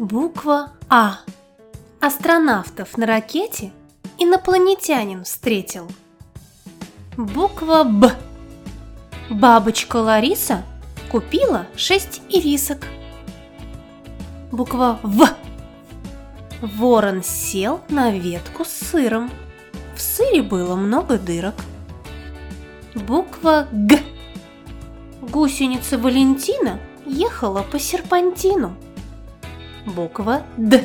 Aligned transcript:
Буква 0.00 0.72
А. 0.88 1.18
Астронавтов 2.00 2.96
на 2.96 3.04
ракете 3.04 3.70
инопланетянин 4.18 5.24
встретил. 5.24 5.88
Буква 7.18 7.84
Б. 7.84 8.16
Бабочка 9.28 9.96
Лариса 9.96 10.62
купила 11.10 11.66
шесть 11.76 12.22
ирисок. 12.30 12.86
Буква 14.50 14.98
В. 15.02 15.28
Ворон 16.62 17.22
сел 17.22 17.82
на 17.90 18.10
ветку 18.10 18.64
с 18.64 18.70
сыром. 18.70 19.30
В 19.94 20.00
сыре 20.00 20.40
было 20.42 20.76
много 20.76 21.18
дырок. 21.18 21.56
Буква 22.94 23.68
Г. 23.70 23.98
Гусеница 25.20 25.98
Валентина 25.98 26.80
ехала 27.04 27.62
по 27.62 27.78
серпантину. 27.78 28.74
Буква 29.86 30.42
Д. 30.56 30.84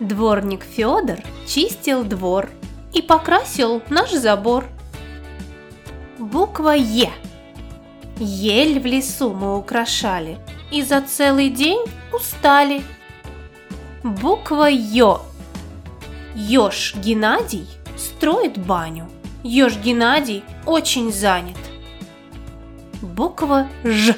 Дворник 0.00 0.64
Федор 0.64 1.18
чистил 1.46 2.04
двор 2.04 2.50
и 2.92 3.02
покрасил 3.02 3.82
наш 3.88 4.10
забор. 4.12 4.64
Буква 6.18 6.74
Е. 6.76 7.10
Ель 8.18 8.80
в 8.80 8.86
лесу 8.86 9.32
мы 9.32 9.56
украшали 9.56 10.38
и 10.70 10.82
за 10.82 11.02
целый 11.02 11.50
день 11.50 11.84
устали. 12.12 12.82
Буква 14.02 14.68
Ё. 14.70 15.20
Ёж 16.34 16.94
Геннадий 16.96 17.66
строит 17.96 18.58
баню. 18.58 19.08
Ёж 19.44 19.76
Геннадий 19.76 20.44
очень 20.66 21.12
занят. 21.12 21.58
Буква 23.02 23.68
Ж. 23.84 24.14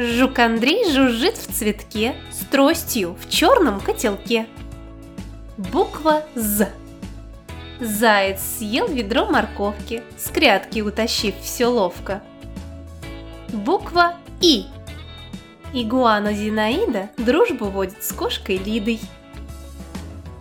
Жук 0.00 0.38
Андрей 0.38 0.88
жужжит 0.92 1.36
в 1.36 1.52
цветке 1.52 2.14
с 2.30 2.44
тростью 2.46 3.16
в 3.20 3.28
черном 3.28 3.80
котелке. 3.80 4.46
Буква 5.56 6.22
З. 6.36 6.68
Заяц 7.80 8.40
съел 8.40 8.86
ведро 8.86 9.26
морковки, 9.26 10.04
с 10.16 10.30
грядки 10.30 10.82
утащив 10.82 11.34
все 11.42 11.66
ловко. 11.66 12.22
Буква 13.48 14.14
И. 14.40 14.66
Игуана 15.72 16.32
Зинаида 16.32 17.10
дружбу 17.16 17.64
водит 17.64 18.04
с 18.04 18.12
кошкой 18.12 18.58
Лидой. 18.58 19.00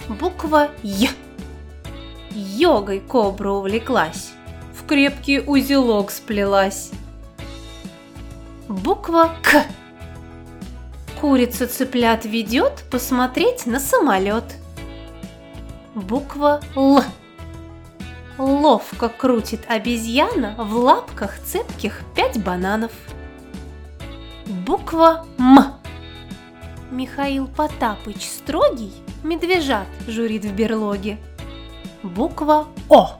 Буква 0.07 0.69
Й. 0.83 1.09
Йогой 2.29 2.99
кобра 2.99 3.49
увлеклась, 3.49 4.33
в 4.75 4.85
крепкий 4.85 5.39
узелок 5.39 6.11
сплелась. 6.11 6.91
Буква 8.67 9.33
К. 9.43 9.65
Курица 11.21 11.67
цыплят 11.67 12.25
ведет 12.25 12.83
посмотреть 12.91 13.65
на 13.65 13.79
самолет. 13.79 14.43
Буква 15.95 16.59
Л. 16.75 17.01
Ловко 18.37 19.07
крутит 19.07 19.61
обезьяна 19.69 20.55
в 20.57 20.75
лапках 20.75 21.39
цепких 21.45 22.01
пять 22.13 22.43
бананов. 22.43 22.91
Буква 24.45 25.25
М. 25.39 25.59
Михаил 26.91 27.47
Потапыч 27.47 28.25
строгий, 28.25 28.91
медвежат 29.23 29.87
журит 30.07 30.43
в 30.43 30.53
берлоге. 30.53 31.17
Буква 32.03 32.67
О. 32.89 33.17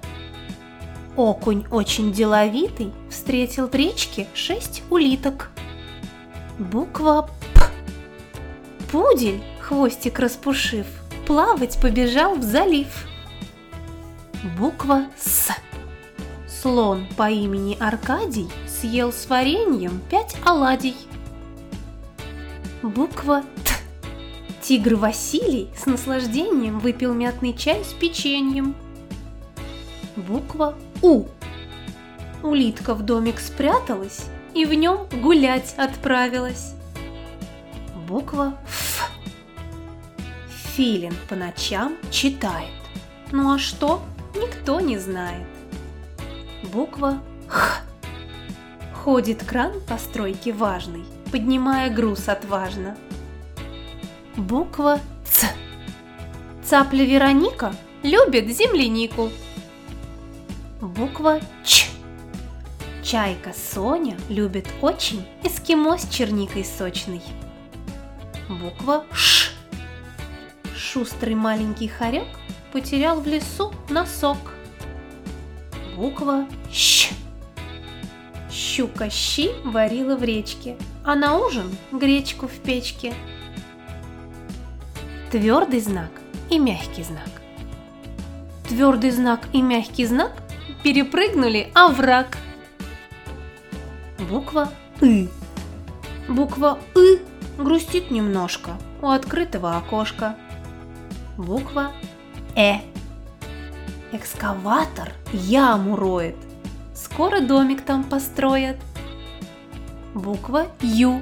Окунь 1.17 1.65
очень 1.71 2.13
деловитый 2.13 2.93
встретил 3.09 3.67
в 3.67 3.73
речке 3.73 4.27
шесть 4.35 4.83
улиток. 4.91 5.49
Буква 6.59 7.27
П. 7.55 7.61
Пудель, 8.91 9.41
хвостик 9.59 10.19
распушив, 10.19 10.85
плавать 11.25 11.81
побежал 11.81 12.35
в 12.35 12.43
залив. 12.43 13.07
Буква 14.59 15.07
С. 15.17 15.49
Слон 16.47 17.07
по 17.17 17.31
имени 17.31 17.75
Аркадий 17.79 18.47
съел 18.67 19.11
с 19.11 19.27
вареньем 19.27 20.01
пять 20.11 20.35
оладий. 20.45 20.95
Буква 22.83 23.41
Т. 23.63 23.71
Тигр 24.61 24.95
Василий 24.95 25.69
с 25.75 25.87
наслаждением 25.87 26.79
выпил 26.79 27.15
мятный 27.15 27.53
чай 27.53 27.83
с 27.83 27.93
печеньем. 27.93 28.75
Буква 30.15 30.75
У. 31.01 31.25
Улитка 32.43 32.93
в 32.93 33.03
домик 33.03 33.39
спряталась 33.39 34.25
и 34.53 34.65
в 34.65 34.73
нем 34.73 35.07
гулять 35.21 35.75
отправилась. 35.77 36.73
Буква 38.07 38.57
Ф. 38.65 39.11
Филин 40.75 41.15
по 41.27 41.35
ночам 41.35 41.97
читает. 42.09 42.69
Ну 43.31 43.53
а 43.53 43.59
что, 43.59 44.01
никто 44.35 44.79
не 44.79 44.97
знает. 44.97 45.45
Буква 46.71 47.21
Х. 47.47 47.81
Ходит 48.93 49.43
кран 49.43 49.73
по 49.87 49.97
стройке 49.97 50.53
важный, 50.53 51.05
поднимая 51.31 51.89
груз 51.89 52.29
отважно. 52.29 52.97
Буква 54.35 54.99
Ц. 55.25 55.47
Цапля 56.63 57.03
Вероника 57.03 57.73
любит 58.03 58.47
землянику. 58.49 59.31
Буква 60.81 61.39
Ч. 61.63 61.87
Чайка 63.03 63.51
Соня 63.51 64.15
любит 64.29 64.67
очень 64.81 65.25
эскимо 65.43 65.97
с 65.97 66.07
черникой 66.07 66.63
сочной. 66.63 67.21
Буква 68.47 69.03
Ш. 69.11 69.51
Шустрый 70.75 71.33
маленький 71.33 71.87
хорек 71.87 72.27
потерял 72.71 73.19
в 73.21 73.27
лесу 73.27 73.73
носок. 73.89 74.37
Буква 75.95 76.45
Щ. 76.71 77.09
Щука 78.51 79.09
щи 79.09 79.49
варила 79.65 80.15
в 80.15 80.23
речке, 80.23 80.77
а 81.03 81.15
на 81.15 81.39
ужин 81.39 81.75
гречку 81.91 82.47
в 82.47 82.53
печке. 82.59 83.15
Твердый 85.31 85.79
знак 85.79 86.11
и 86.51 86.59
мягкий 86.59 87.01
знак. 87.01 87.29
Твердый 88.69 89.09
знак 89.09 89.49
и 89.53 89.61
мягкий 89.63 90.05
знак 90.05 90.33
перепрыгнули 90.83 91.71
овраг. 91.73 92.37
Буква 94.29 94.69
И. 95.01 95.29
Буква 96.27 96.79
И 96.95 97.19
грустит 97.57 98.11
немножко 98.11 98.71
у 99.01 99.09
открытого 99.09 99.77
окошка. 99.77 100.35
Буква 101.37 101.91
Э. 102.55 102.77
Экскаватор 104.11 105.13
яму 105.31 105.95
роет. 105.95 106.35
Скоро 106.95 107.41
домик 107.41 107.81
там 107.81 108.03
построят. 108.03 108.77
Буква 110.13 110.67
Ю. 110.81 111.21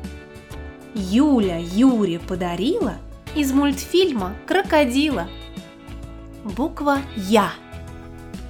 Юля 0.93 1.57
Юре 1.59 2.19
подарила 2.19 2.93
из 3.35 3.51
мультфильма 3.51 4.33
«Крокодила». 4.47 5.27
Буква 6.45 6.99
Я. 7.17 7.51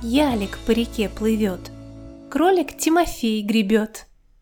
Ялик 0.07 0.59
по 0.67 0.71
реке 0.71 1.09
плывет. 1.09 1.71
Кролик 2.29 2.77
Тимофей 2.77 3.41
гребет. 3.41 4.05